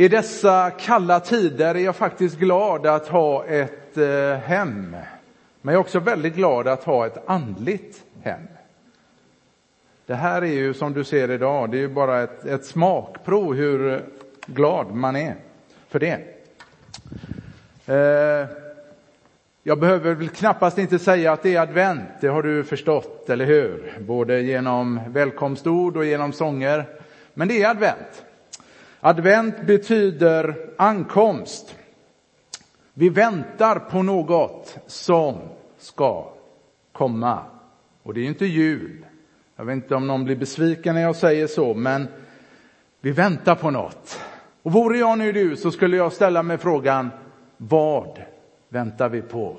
[0.00, 4.96] I dessa kalla tider är jag faktiskt glad att ha ett eh, hem.
[5.62, 8.40] Men jag är också väldigt glad att ha ett andligt hem.
[10.06, 13.54] Det här är ju som du ser idag, det är ju bara ett, ett smakprov
[13.54, 14.02] hur
[14.46, 15.34] glad man är
[15.88, 16.18] för det.
[17.86, 18.48] Eh,
[19.62, 23.46] jag behöver väl knappast inte säga att det är advent, det har du förstått, eller
[23.46, 23.98] hur?
[24.00, 26.86] Både genom välkomstord och genom sånger.
[27.34, 28.24] Men det är advent.
[29.00, 31.76] Advent betyder ankomst.
[32.94, 35.36] Vi väntar på något som
[35.78, 36.32] ska
[36.92, 37.42] komma.
[38.02, 39.06] Och det är inte jul.
[39.56, 42.08] Jag vet inte om någon blir besviken när jag säger så, men
[43.00, 44.20] vi väntar på något.
[44.62, 47.10] Och vore jag nu du så skulle jag ställa mig frågan,
[47.56, 48.22] vad
[48.68, 49.56] väntar vi på?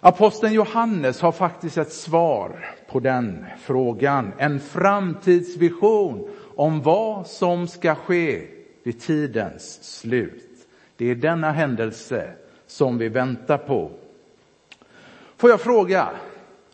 [0.00, 4.32] Aposteln Johannes har faktiskt ett svar på den frågan.
[4.38, 8.46] En framtidsvision om vad som ska ske
[8.82, 10.66] vid tidens slut.
[10.96, 12.32] Det är denna händelse
[12.66, 13.90] som vi väntar på.
[15.36, 16.08] Får jag fråga,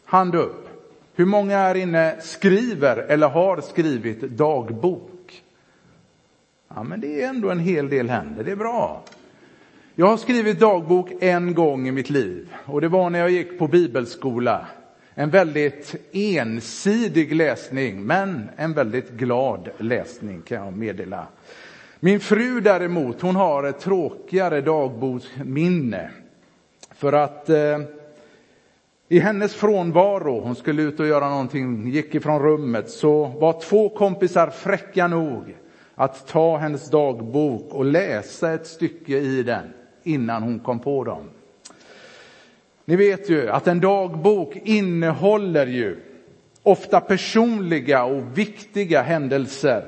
[0.05, 0.69] hand upp,
[1.15, 5.43] hur många här inne skriver eller har skrivit dagbok?
[6.69, 9.03] Ja, men det är ändå en hel del händer, det är bra.
[9.95, 13.59] Jag har skrivit dagbok en gång i mitt liv och det var när jag gick
[13.59, 14.67] på bibelskola.
[15.15, 21.27] En väldigt ensidig läsning, men en väldigt glad läsning kan jag meddela.
[22.01, 26.11] Min fru däremot, hon har ett tråkigare dagboksminne.
[26.95, 27.79] För att eh,
[29.09, 33.89] i hennes frånvaro, hon skulle ut och göra någonting, gick ifrån rummet, så var två
[33.89, 35.57] kompisar fräcka nog
[35.95, 39.73] att ta hennes dagbok och läsa ett stycke i den
[40.03, 41.29] innan hon kom på dem.
[42.91, 45.97] Ni vet ju att en dagbok innehåller ju
[46.63, 49.85] ofta personliga och viktiga händelser,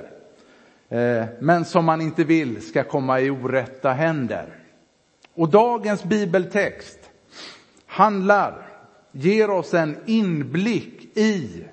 [0.88, 4.46] eh, men som man inte vill ska komma i orätta händer.
[5.34, 6.98] Och dagens bibeltext
[7.86, 8.66] handlar,
[9.12, 11.64] ger oss en inblick i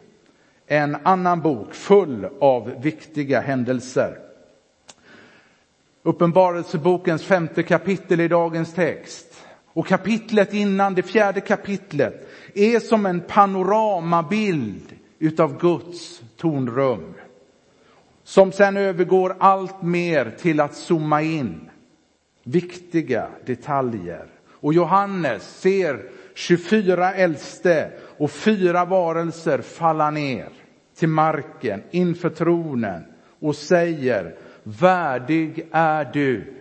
[0.68, 4.20] en annan bok full av viktiga händelser.
[6.03, 13.22] Uppenbarelsebokens femte kapitel i dagens text och kapitlet innan, det fjärde kapitlet, är som en
[13.22, 17.13] panoramabild utav Guds tornrum.
[18.24, 21.69] Som sen övergår allt mer till att zooma in
[22.44, 24.28] viktiga detaljer.
[24.52, 30.50] Och Johannes ser 24 äldste och fyra varelser falla ner
[30.96, 33.03] till marken inför tronen
[33.40, 36.53] och säger Värdig är du,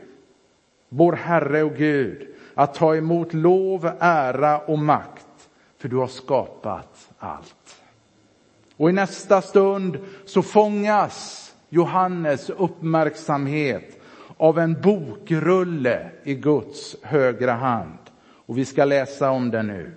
[0.88, 5.48] vår Herre och Gud, att ta emot lov, ära och makt,
[5.78, 7.82] för du har skapat allt.
[8.76, 14.00] Och i nästa stund så fångas Johannes uppmärksamhet
[14.36, 17.98] av en bokrulle i Guds högra hand.
[18.46, 19.94] Och vi ska läsa om den nu.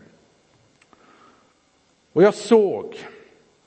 [2.14, 2.98] Och jag såg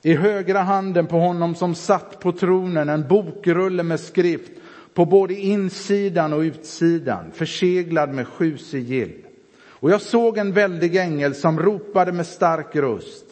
[0.01, 4.51] i högra handen på honom som satt på tronen en bokrulle med skrift
[4.95, 9.25] på både insidan och utsidan, förseglad med sju sigill.
[9.67, 13.25] Och jag såg en väldig ängel som ropade med stark röst.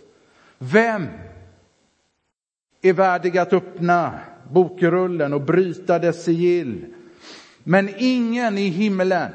[0.58, 1.08] Vem
[2.82, 4.20] är värdig att öppna
[4.52, 6.86] bokrullen och bryta dess sigill?
[7.64, 9.32] Men ingen i himlen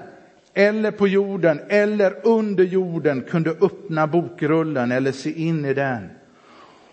[0.55, 6.11] eller på jorden eller under jorden kunde öppna bokrullen eller se in i den.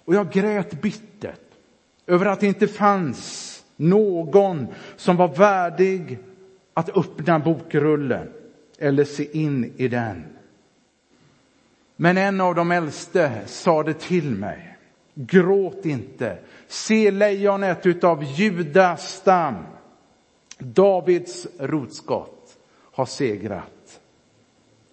[0.06, 1.40] Och jag grät bittert
[2.08, 6.20] över att det inte fanns någon som var värdig
[6.74, 8.30] att öppna bokrullen
[8.78, 10.24] eller se in i den.
[11.96, 14.78] Men en av de äldste sade till mig,
[15.14, 16.38] gråt inte.
[16.68, 19.56] Se lejonet utav Judas stam,
[20.58, 22.58] Davids rotskott,
[22.92, 24.00] har segrat.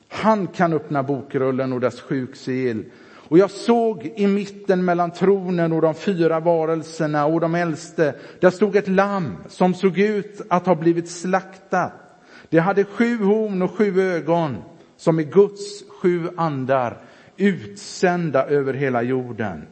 [0.08, 2.84] Han kan öppna bokrullen och dess sjuksigill
[3.32, 8.50] och jag såg i mitten mellan tronen och de fyra varelserna och de äldste, där
[8.50, 11.92] stod ett lamm som såg ut att ha blivit slaktat.
[12.48, 14.56] Det hade sju horn och sju ögon,
[14.96, 16.98] som är Guds sju andar,
[17.36, 19.66] utsända över hela jorden.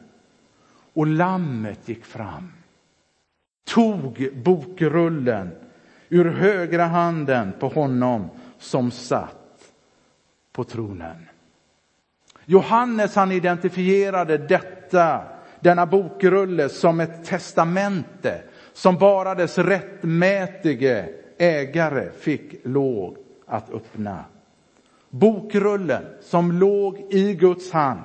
[0.94, 2.52] Och lammet gick fram,
[3.74, 5.50] tog bokrullen
[6.08, 8.28] ur högra handen på honom
[8.58, 9.72] som satt
[10.52, 11.16] på tronen.
[12.50, 15.22] Johannes han identifierade detta,
[15.60, 18.42] denna bokrulle som ett testamente
[18.72, 21.08] som bara dess rättmätige
[21.38, 23.16] ägare fick lov
[23.46, 24.24] att öppna.
[25.10, 28.02] Bokrullen som låg i Guds hand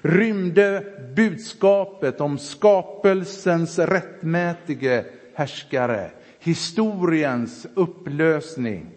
[0.00, 0.84] rymde
[1.16, 5.04] budskapet om skapelsens rättmätige
[5.34, 8.90] härskare, historiens upplösning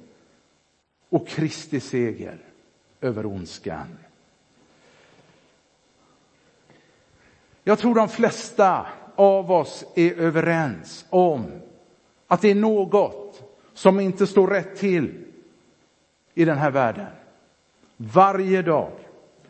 [1.10, 2.38] och Kristi seger
[3.02, 3.88] över ondskan.
[7.68, 8.86] Jag tror de flesta
[9.16, 11.46] av oss är överens om
[12.28, 13.44] att det är något
[13.74, 15.26] som inte står rätt till
[16.34, 17.08] i den här världen.
[17.98, 18.92] Varje dag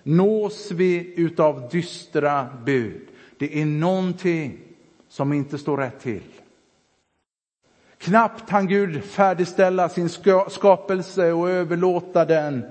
[0.04, 3.08] nås vi utav dystra bud.
[3.38, 4.60] Det är någonting
[5.10, 6.24] som inte står rätt till.
[7.98, 10.10] Knappt han Gud färdigställa sin
[10.50, 12.66] skapelse och överlåta den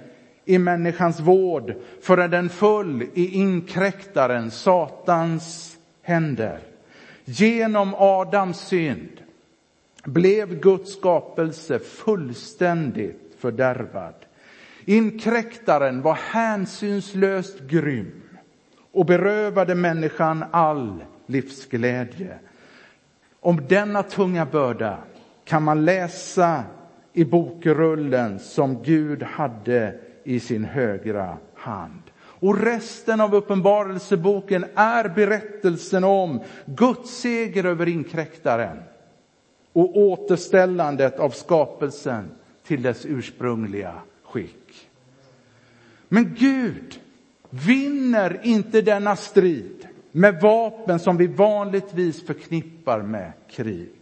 [0.49, 6.61] i människans vård förrän den föll i inkräktaren, Satans händer.
[7.25, 9.21] Genom Adams synd
[10.05, 14.15] blev Guds skapelse fullständigt fördärvad.
[14.85, 18.23] Inkräktaren var hänsynslöst grym
[18.93, 22.39] och berövade människan all livsglädje.
[23.41, 24.99] Om denna tunga börda
[25.45, 26.63] kan man läsa
[27.13, 29.95] i bokrullen som Gud hade
[30.27, 32.03] i sin högra hand.
[32.19, 38.79] Och resten av uppenbarelseboken är berättelsen om Guds seger över inkräktaren
[39.73, 42.31] och återställandet av skapelsen
[42.67, 44.89] till dess ursprungliga skick.
[46.09, 47.01] Men Gud
[47.51, 53.93] vinner inte denna strid med vapen som vi vanligtvis förknippar med krig.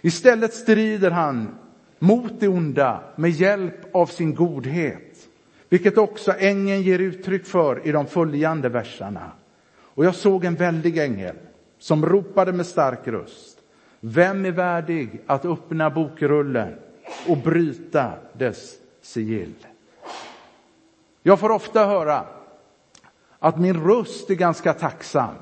[0.00, 1.58] Istället strider han
[1.98, 5.05] mot det onda med hjälp av sin godhet,
[5.76, 9.32] vilket också ängeln ger uttryck för i de följande verserna.
[9.78, 11.36] Och jag såg en väldig ängel
[11.78, 13.58] som ropade med stark röst.
[14.00, 16.74] Vem är värdig att öppna bokrullen
[17.28, 19.54] och bryta dess sigill?
[21.22, 22.24] Jag får ofta höra
[23.38, 25.34] att min röst är ganska tacksam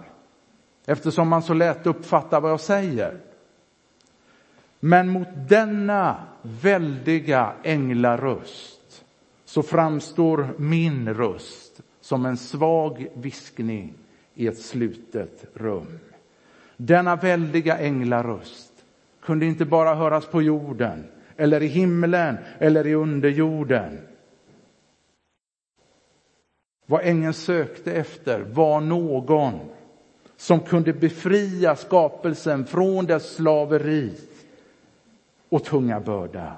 [0.87, 3.21] eftersom man så lätt uppfattar vad jag säger.
[4.81, 8.81] Men mot denna väldiga änglaröst
[9.55, 13.95] så framstår min röst som en svag viskning
[14.35, 15.99] i ett slutet rum.
[16.77, 18.73] Denna väldiga änglaröst
[19.21, 21.05] kunde inte bara höras på jorden
[21.37, 23.99] eller i himlen eller i underjorden.
[26.87, 29.59] Vad ängeln sökte efter var någon
[30.37, 34.12] som kunde befria skapelsen från dess slaveri
[35.49, 36.57] och tunga börda.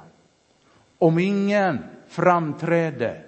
[0.98, 3.22] Om ingen framträdde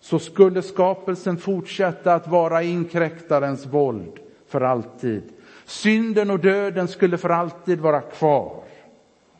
[0.00, 5.22] så skulle skapelsen fortsätta att vara inkräktarens våld för alltid.
[5.64, 8.62] Synden och döden skulle för alltid vara kvar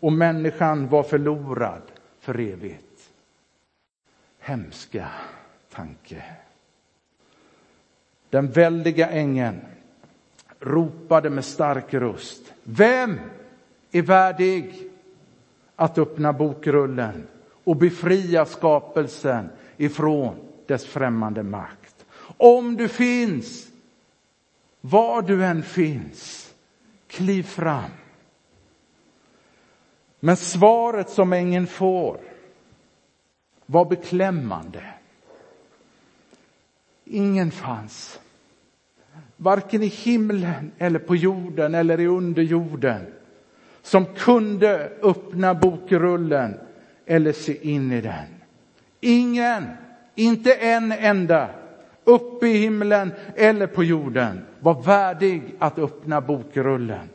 [0.00, 1.82] och människan var förlorad
[2.20, 3.10] för evigt.
[4.38, 5.08] Hemska
[5.70, 6.22] tanke.
[8.30, 9.60] Den väldiga ängeln
[10.60, 12.52] ropade med stark röst.
[12.62, 13.20] Vem
[13.92, 14.90] är värdig
[15.76, 17.26] att öppna bokrullen
[17.64, 20.36] och befria skapelsen ifrån
[20.66, 22.06] dess främmande makt.
[22.36, 23.68] Om du finns,
[24.80, 26.54] var du än finns,
[27.06, 27.90] kliv fram.
[30.20, 32.20] Men svaret som ängeln får
[33.66, 34.84] var beklämmande.
[37.04, 38.20] Ingen fanns,
[39.36, 43.06] varken i himlen eller på jorden eller i underjorden
[43.82, 46.58] som kunde öppna bokrullen
[47.06, 48.26] eller se in i den.
[49.00, 49.66] Ingen,
[50.14, 51.48] inte en enda,
[52.04, 57.08] uppe i himlen eller på jorden var värdig att öppna bokrullen.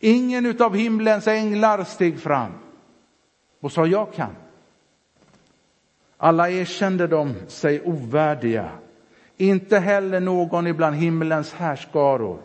[0.00, 2.52] Ingen av himlens änglar steg fram
[3.60, 4.36] och sa jag kan.
[6.16, 8.70] Alla erkände de sig ovärdiga.
[9.36, 12.38] Inte heller någon ibland himlens härskaror.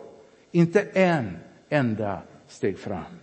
[0.50, 1.36] Inte en
[1.68, 2.18] enda
[2.48, 3.18] steg fram.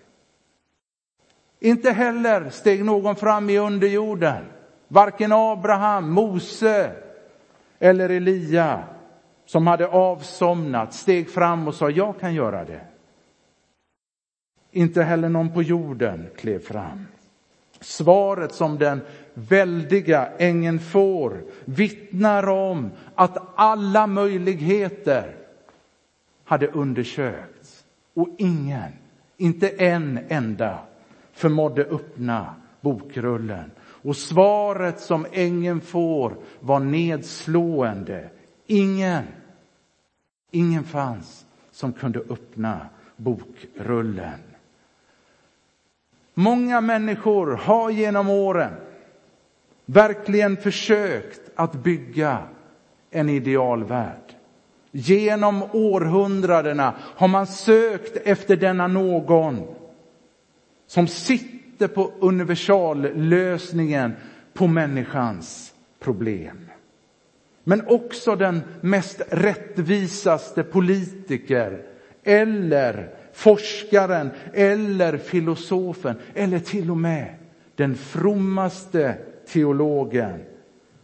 [1.64, 4.46] Inte heller steg någon fram i underjorden.
[4.88, 6.92] Varken Abraham, Mose
[7.80, 8.84] eller Elia
[9.46, 12.82] som hade avsomnat steg fram och sa jag kan göra det.
[14.72, 17.08] Inte heller någon på jorden klev fram.
[17.80, 19.02] Svaret som den
[19.34, 25.36] väldiga ängeln får vittnar om att alla möjligheter
[26.44, 28.92] hade undersökts och ingen,
[29.38, 30.80] inte en enda,
[31.34, 33.72] förmådde öppna bokrullen.
[33.82, 38.30] Och svaret som ängeln får var nedslående.
[38.66, 39.24] Ingen,
[40.52, 44.40] ingen fanns som kunde öppna bokrullen.
[46.34, 48.74] Många människor har genom åren
[49.86, 52.38] verkligen försökt att bygga
[53.10, 54.36] en idealvärld.
[54.92, 59.68] Genom århundradena har man sökt efter denna någon
[60.92, 64.14] som sitter på universallösningen
[64.54, 66.70] på människans problem.
[67.64, 71.86] Men också den mest rättvisaste politiker
[72.24, 77.36] eller forskaren eller filosofen eller till och med
[77.76, 79.18] den frommaste
[79.48, 80.40] teologen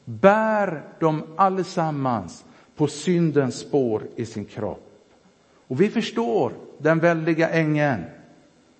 [0.06, 4.92] bär de allesammans på syndens spår i sin kropp.
[5.68, 8.04] Och vi förstår den väldiga ängeln.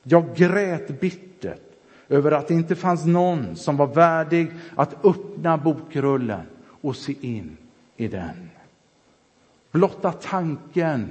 [0.10, 1.62] Jag grät bittert
[2.10, 6.46] över att det inte fanns någon som var värdig att öppna bokrullen
[6.82, 7.58] och se in
[7.98, 8.50] i den.
[9.72, 11.10] Blotta tanken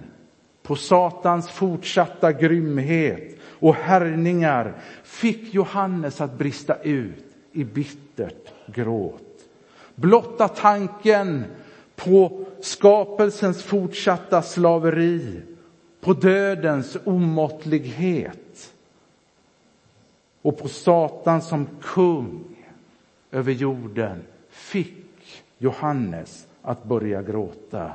[0.62, 4.74] på Satans fortsatta grymhet och härningar
[5.04, 9.22] fick Johannes att brista ut i bittert gråt.
[9.94, 11.44] Blotta tanken
[11.96, 15.40] på skapelsens fortsatta slaveri,
[16.00, 18.38] på dödens omåttlighet
[20.46, 22.44] och på Satan som kung
[23.30, 27.92] över jorden fick Johannes att börja gråta.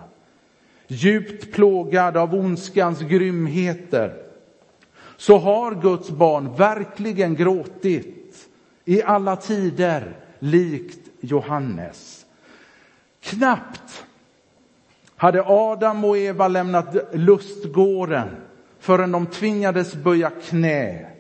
[0.88, 4.24] Djupt plågad av ondskans grymheter
[5.17, 8.50] så har Guds barn verkligen gråtit
[8.86, 12.25] i alla tider likt Johannes.
[13.22, 14.05] Knappt
[15.15, 18.27] hade Adam och Eva lämnat lustgården
[18.79, 21.12] förrän de tvingades böja knä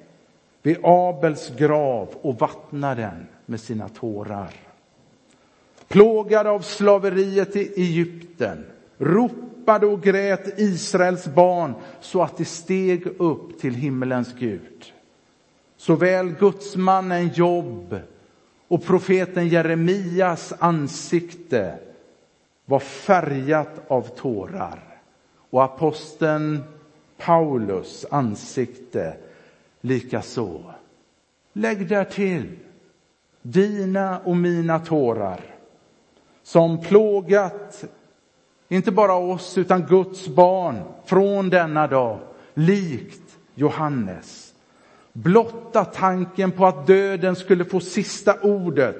[0.61, 4.49] vid Abels grav och vattnar den med sina tårar.
[5.87, 8.65] Plågade av slaveriet i Egypten
[8.97, 14.93] ropade och grät Israels barn så att de steg upp till himmelens Gud.
[15.77, 17.99] Såväl gudsmannen Job
[18.67, 21.79] och profeten Jeremias ansikte
[22.65, 25.01] var färgat av tårar
[25.49, 26.63] och aposteln
[27.17, 29.17] Paulus ansikte
[29.81, 30.61] likaså.
[31.53, 32.59] Lägg där till
[33.41, 35.39] dina och mina tårar
[36.43, 37.85] som plågat
[38.69, 42.19] inte bara oss utan Guds barn från denna dag,
[42.53, 44.53] likt Johannes.
[45.13, 48.95] Blotta tanken på att döden skulle få sista ordet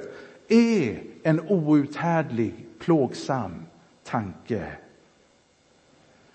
[0.48, 3.66] är en outhärdlig, plågsam
[4.04, 4.66] tanke.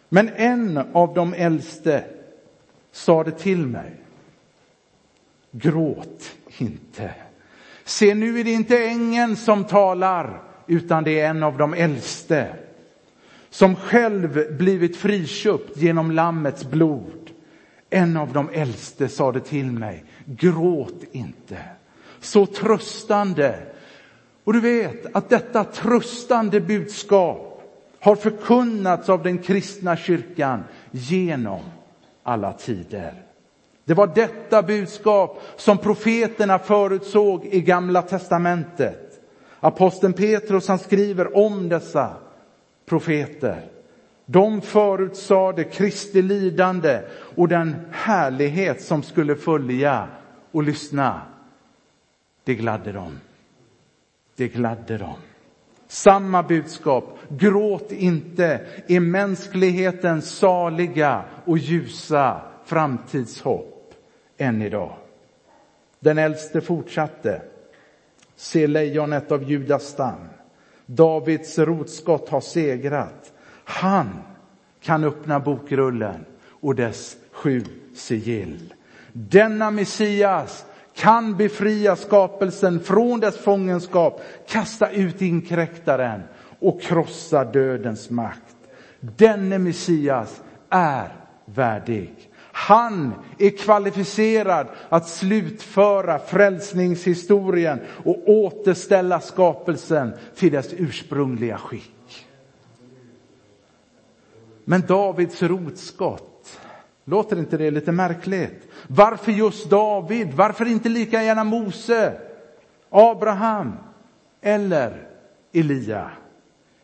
[0.09, 2.05] Men en av de äldste
[2.93, 3.93] sade till mig,
[5.59, 7.11] gråt inte.
[7.85, 12.57] Se, nu är det inte ängeln som talar, utan det är en av de äldste
[13.51, 17.31] som själv blivit friköpt genom Lammets blod.
[17.91, 21.59] En av de äldste sade till mig, gråt inte.
[22.21, 23.59] Så tröstande.
[24.45, 27.63] Och du vet att detta tröstande budskap
[28.01, 31.61] har förkunnats av den kristna kyrkan genom
[32.23, 33.25] alla tider.
[33.87, 39.21] Det var detta budskap som profeterna förutsåg i Gamla testamentet.
[39.61, 42.16] Aposteln Petrus han skriver om dessa
[42.87, 43.71] profeter.
[44.26, 47.00] De förutsade Kristi lidande
[47.37, 50.09] och den härlighet som skulle följa.
[50.52, 51.23] Och lyssna,
[52.45, 53.21] det gladde dem.
[54.37, 55.16] Det gladde dem.
[55.87, 63.75] Samma budskap, gråt inte, i mänsklighetens saliga och ljusa framtidshopp
[64.38, 64.93] än idag.
[66.00, 67.43] Den äldste fortsatte.
[68.37, 70.28] Se lejonet av Judas stam.
[70.87, 73.33] Davids rotskott har segrat.
[73.64, 74.23] Han
[74.81, 77.64] kan öppna bokrullen och dess sju
[77.95, 78.75] sigill.
[79.12, 80.64] Denna Messias
[80.95, 86.23] kan befria skapelsen från dess fångenskap, kasta ut inkräktaren
[86.59, 88.57] och krossa dödens makt.
[89.00, 91.09] Denne Messias är
[91.45, 92.31] värdig.
[92.59, 102.27] Han är kvalificerad att slutföra frälsningshistorien och återställa skapelsen till dess ursprungliga skick.
[104.65, 106.61] Men Davids rotskott,
[107.05, 108.69] låter inte det lite märkligt?
[108.89, 110.33] Varför just David?
[110.35, 112.21] Varför inte lika gärna Mose,
[112.91, 113.73] Abraham
[114.41, 115.09] eller
[115.53, 116.11] Elia?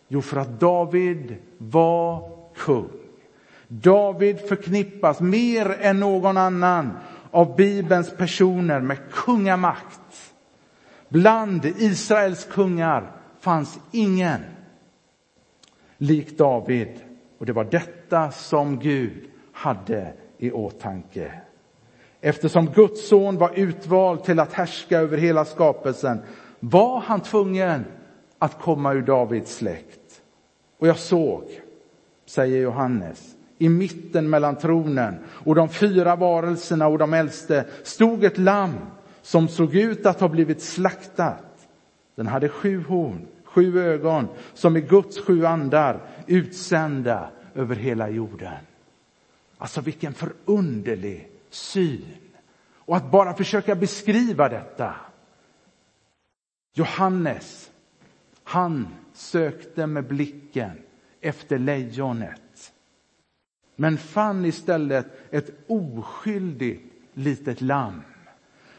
[0.08, 3.01] Jo, för att David var kung.
[3.80, 6.92] David förknippas mer än någon annan
[7.30, 10.34] av Bibelns personer med kungamakt.
[11.08, 14.40] Bland Israels kungar fanns ingen
[15.98, 17.00] lik David
[17.38, 21.32] och det var detta som Gud hade i åtanke.
[22.20, 26.22] Eftersom Guds son var utvald till att härska över hela skapelsen
[26.60, 27.84] var han tvungen
[28.38, 30.22] att komma ur Davids släkt.
[30.78, 31.44] Och jag såg,
[32.26, 38.38] säger Johannes, i mitten mellan tronen och de fyra varelserna och de äldste stod ett
[38.38, 38.78] lamm
[39.22, 41.68] som såg ut att ha blivit slaktat.
[42.14, 48.54] Den hade sju horn, sju ögon, som är Guds sju andar utsända över hela jorden.
[49.58, 52.04] Alltså vilken förunderlig syn.
[52.74, 54.94] Och att bara försöka beskriva detta.
[56.74, 57.70] Johannes,
[58.44, 60.70] han sökte med blicken
[61.20, 62.40] efter lejonet.
[63.76, 68.02] Men fann istället ett oskyldigt litet lamm.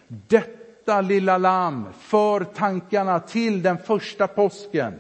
[0.08, 4.94] Detta lilla lamm för tankarna till den första påsken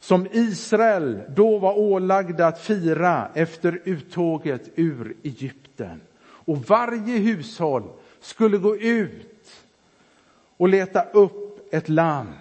[0.00, 6.00] som Israel då var ålagda att fira efter uttåget ur Egypten.
[6.22, 7.90] Och varje hushåll
[8.20, 9.52] skulle gå ut
[10.56, 12.32] och leta upp ett lamm.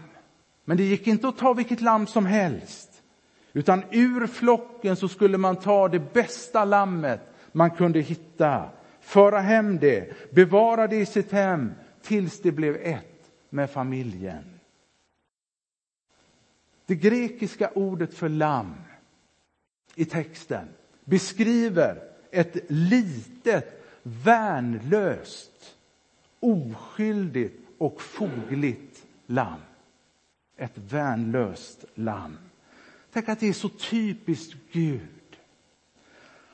[0.65, 2.88] Men det gick inte att ta vilket lamm som helst.
[3.53, 9.77] Utan ur flocken så skulle man ta det bästa lammet man kunde hitta, föra hem
[9.79, 14.59] det, bevara det i sitt hem tills det blev ett med familjen.
[16.85, 18.75] Det grekiska ordet för lamm
[19.95, 20.67] i texten
[21.03, 25.75] beskriver ett litet, värnlöst,
[26.39, 29.61] oskyldigt och fogligt lamm.
[30.57, 32.37] Ett värnlöst lamm.
[33.13, 35.01] Tänk att det är så typiskt Gud.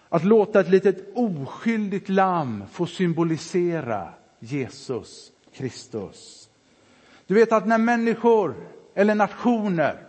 [0.09, 6.49] Att låta ett litet oskyldigt lamm få symbolisera Jesus Kristus.
[7.27, 8.55] Du vet att när människor
[8.93, 10.01] eller nationer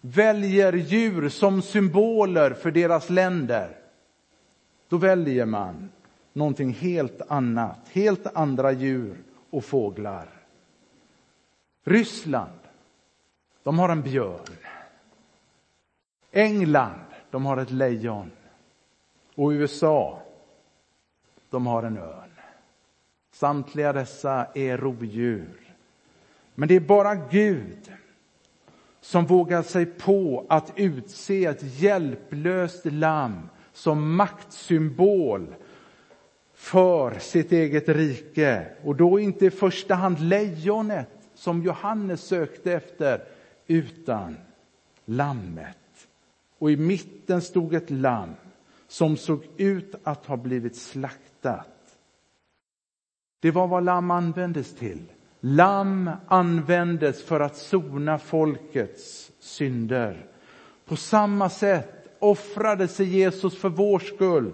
[0.00, 3.76] väljer djur som symboler för deras länder,
[4.88, 5.88] då väljer man
[6.32, 9.16] någonting helt annat, helt andra djur
[9.50, 10.28] och fåglar.
[11.84, 12.58] Ryssland,
[13.62, 14.56] de har en björn.
[16.38, 18.30] England, de har ett lejon.
[19.34, 20.22] Och USA,
[21.50, 22.30] de har en örn.
[23.32, 25.74] Samtliga dessa är rovdjur.
[26.54, 27.92] Men det är bara Gud
[29.00, 35.54] som vågar sig på att utse ett hjälplöst lamm som maktsymbol
[36.54, 38.66] för sitt eget rike.
[38.84, 43.24] Och då inte i första hand lejonet som Johannes sökte efter,
[43.66, 44.36] utan
[45.04, 45.87] lammet.
[46.58, 48.34] Och i mitten stod ett lamm
[48.88, 51.98] som såg ut att ha blivit slaktat.
[53.40, 55.12] Det var vad lamm användes till.
[55.40, 60.26] Lamm användes för att sona folkets synder.
[60.84, 64.52] På samma sätt offrade sig Jesus för vår skull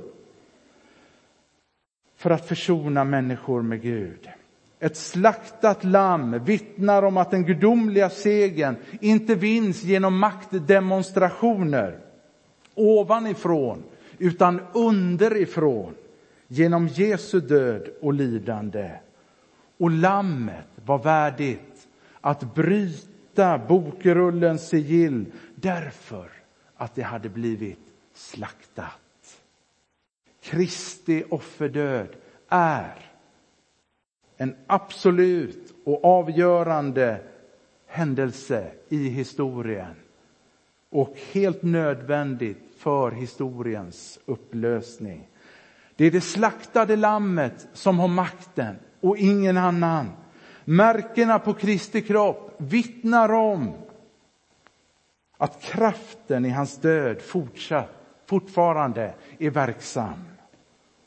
[2.17, 4.29] för att försona människor med Gud.
[4.81, 11.99] Ett slaktat lamm vittnar om att den gudomliga segern inte vinns genom maktdemonstrationer
[12.75, 13.83] ovanifrån,
[14.19, 15.95] utan underifrån
[16.49, 18.91] genom Jesu död och lidande.
[19.79, 21.89] Och lammet var värdigt
[22.21, 26.29] att bryta bokrullens sigill därför
[26.77, 29.41] att det hade blivit slaktat.
[30.43, 32.09] Kristi offerdöd
[32.49, 33.14] är
[34.37, 37.21] en absolut och avgörande
[37.87, 39.95] händelse i historien
[40.91, 45.29] och helt nödvändigt för historiens upplösning.
[45.97, 50.11] Det är det slaktade lammet som har makten och ingen annan.
[50.65, 53.73] Märkena på Kristi kropp vittnar om
[55.37, 57.91] att kraften i hans död fortsatt,
[58.27, 60.34] fortfarande är verksam.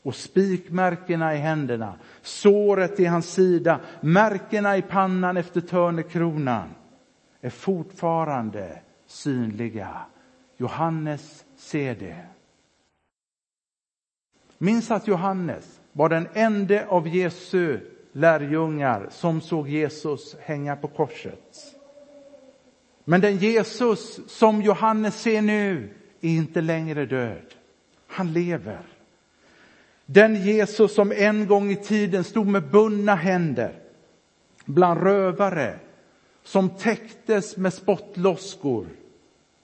[0.08, 6.68] Och spikmärkena i händerna, såret i hans sida, märkena i pannan efter törnekronan
[7.40, 9.96] är fortfarande synliga.
[10.56, 12.26] Johannes ser det.
[14.58, 17.80] Minns att Johannes var den enda av Jesu
[18.12, 21.74] lärjungar som såg Jesus hänga på korset.
[23.04, 27.54] Men den Jesus som Johannes ser nu är inte längre död.
[28.06, 28.97] Han lever.
[30.10, 33.72] Den Jesus som en gång i tiden stod med bundna händer
[34.64, 35.78] bland rövare
[36.42, 38.86] som täcktes med spottloskor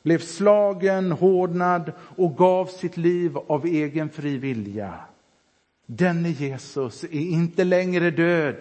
[0.02, 4.94] blev slagen, hårdnad och gav sitt liv av egen fri vilja.
[5.86, 8.56] Denne Jesus är inte längre död.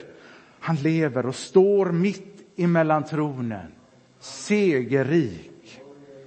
[0.59, 3.71] Han lever och står mitt emellan tronen,
[4.19, 5.81] segerrik.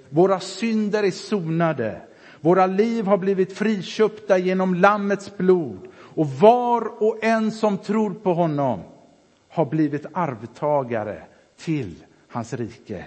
[0.09, 2.01] Våra synder är sonade.
[2.47, 8.35] Våra liv har blivit friköpta genom Lammets blod och var och en som tror på
[8.35, 8.83] honom
[9.49, 11.23] har blivit arvtagare
[11.57, 13.07] till hans rike.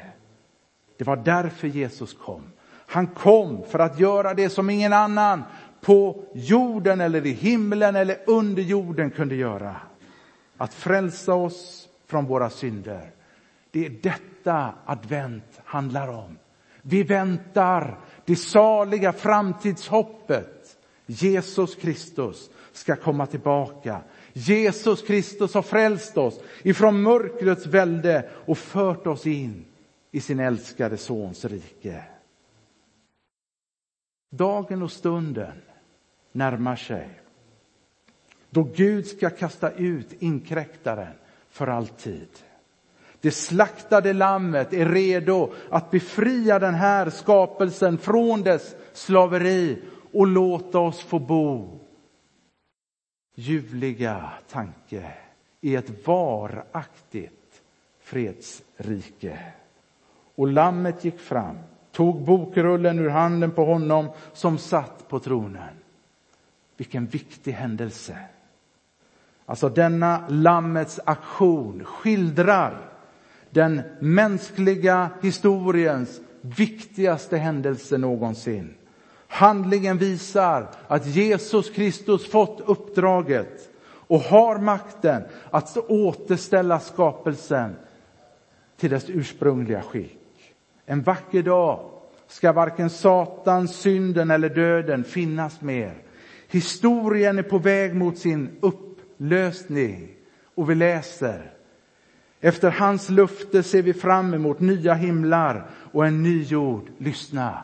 [0.97, 2.41] Det var därför Jesus kom.
[2.69, 5.43] Han kom för att göra det som ingen annan
[5.81, 9.75] på jorden eller i himlen eller under jorden kunde göra.
[10.57, 13.11] att frälsa oss från våra synder.
[13.71, 16.37] Det är detta advent handlar om.
[16.81, 17.97] Vi väntar
[18.29, 20.77] det saliga framtidshoppet.
[21.05, 24.01] Jesus Kristus ska komma tillbaka.
[24.33, 29.65] Jesus Kristus har frälst oss ifrån mörkrets välde och fört oss in
[30.11, 32.03] i sin älskade Sons rike.
[34.31, 35.61] Dagen och stunden
[36.31, 37.21] närmar sig
[38.49, 41.13] då Gud ska kasta ut inkräktaren
[41.49, 42.29] för alltid.
[43.21, 49.81] Det slaktade lammet är redo att befria den här skapelsen från dess slaveri
[50.13, 51.79] och låta oss få bo
[53.35, 55.13] ljuvliga tanke
[55.61, 57.61] i ett varaktigt
[57.99, 59.39] fredsrike.
[60.35, 61.57] Och lammet gick fram,
[61.91, 65.75] tog bokrullen ur handen på honom som satt på tronen.
[66.77, 68.17] Vilken viktig händelse.
[69.45, 72.88] Alltså denna lammets aktion skildrar
[73.49, 78.73] den mänskliga historiens viktigaste händelse någonsin.
[79.27, 87.75] Handlingen visar att Jesus Kristus fått uppdraget och har makten att återställa skapelsen
[88.77, 90.17] till dess ursprungliga skick.
[90.85, 91.89] En vacker dag
[92.27, 95.93] ska varken Satan, synden eller döden finnas mer.
[96.47, 100.15] Historien är på väg mot sin upplösning
[100.55, 101.53] och vi läser
[102.41, 106.89] efter hans lufte ser vi fram emot nya himlar och en ny jord.
[106.97, 107.63] Lyssna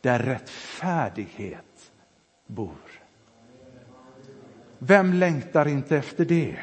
[0.00, 1.92] där rättfärdighet
[2.46, 2.70] bor.
[4.78, 6.56] Vem längtar inte efter det?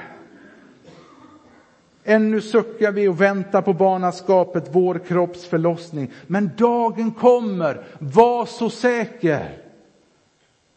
[2.04, 6.12] Ännu suckar vi och väntar på barnaskapet, vår kropps förlossning.
[6.28, 9.58] Men dagen kommer, var så säker.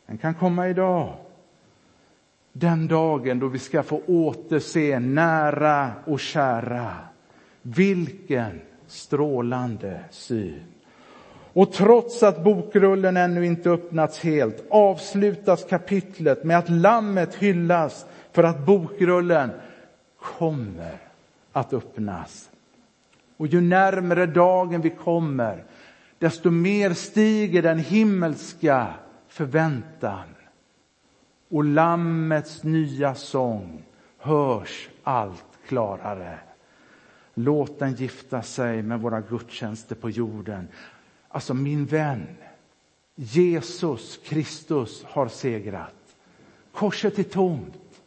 [0.06, 1.23] Den kan komma idag.
[2.56, 6.92] Den dagen då vi ska få återse nära och kära.
[7.62, 10.62] Vilken strålande syn.
[11.52, 18.42] Och trots att bokrullen ännu inte öppnats helt avslutas kapitlet med att lammet hyllas för
[18.42, 19.50] att bokrullen
[20.18, 20.98] kommer
[21.52, 22.50] att öppnas.
[23.36, 25.64] Och ju närmare dagen vi kommer,
[26.18, 28.94] desto mer stiger den himmelska
[29.28, 30.33] förväntan.
[31.54, 33.84] Och lammets nya sång
[34.18, 36.38] hörs allt klarare.
[37.34, 40.68] Låt den gifta sig med våra gudstjänster på jorden.
[41.28, 42.26] Alltså min vän,
[43.14, 46.16] Jesus Kristus har segrat.
[46.72, 48.00] Korset är tomt.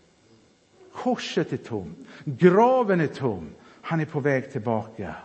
[0.93, 1.97] Korset är tomt.
[2.25, 3.49] Graven är tom.
[3.81, 5.15] Han är på väg tillbaka.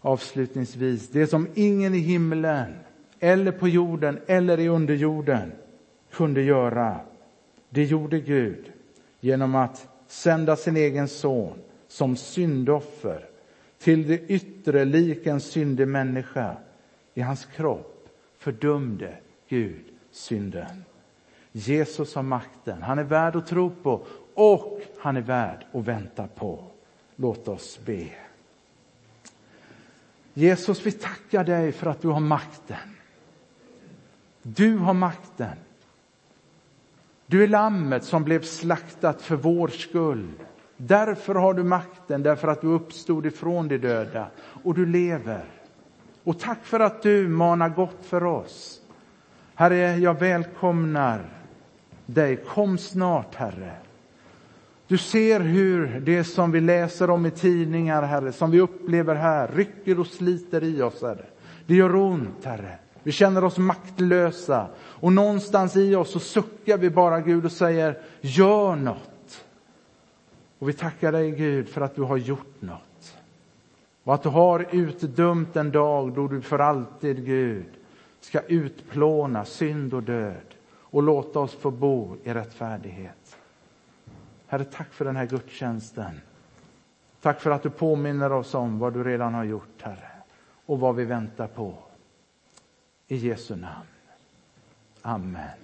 [0.00, 2.74] Avslutningsvis, det som ingen i himlen
[3.24, 5.52] eller på jorden eller i underjorden
[6.10, 7.00] kunde göra,
[7.70, 8.72] det gjorde Gud
[9.20, 11.58] genom att sända sin egen son
[11.88, 13.28] som syndoffer
[13.78, 16.56] till det yttre lik en syndig människa.
[17.14, 18.08] I hans kropp
[18.38, 19.16] fördömde
[19.48, 20.84] Gud synden.
[21.52, 22.82] Jesus har makten.
[22.82, 26.64] Han är värd att tro på och han är värd att vänta på.
[27.16, 28.08] Låt oss be.
[30.34, 32.93] Jesus, vi tackar dig för att du har makten.
[34.46, 35.56] Du har makten.
[37.26, 40.28] Du är lammet som blev slaktat för vår skull.
[40.76, 44.26] Därför har du makten, därför att du uppstod ifrån de döda
[44.62, 45.44] och du lever.
[46.24, 48.80] Och tack för att du manar gott för oss.
[49.54, 51.20] Herre, jag välkomnar
[52.06, 52.36] dig.
[52.36, 53.72] Kom snart, Herre.
[54.86, 59.48] Du ser hur det som vi läser om i tidningar, Herre, som vi upplever här,
[59.48, 61.24] rycker och sliter i oss, Herre.
[61.66, 62.78] Det gör ont, Herre.
[63.04, 67.98] Vi känner oss maktlösa och någonstans i oss så suckar vi bara Gud och säger,
[68.20, 69.44] gör något.
[70.58, 73.16] Och vi tackar dig Gud för att du har gjort något.
[74.04, 77.66] Och att du har utdömt en dag då du för alltid, Gud,
[78.20, 83.36] ska utplåna synd och död och låta oss få bo i rättfärdighet.
[84.46, 86.20] Herre, tack för den här gudstjänsten.
[87.22, 90.10] Tack för att du påminner oss om vad du redan har gjort, Herre,
[90.66, 91.74] och vad vi väntar på.
[93.14, 93.86] I Jesu namn.
[95.04, 95.63] Amen.